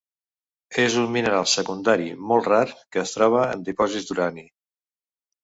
[0.83, 4.49] És un mineral secundari molt rar que es troba en dipòsits d'urani.